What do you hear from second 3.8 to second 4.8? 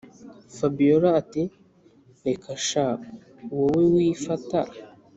wifata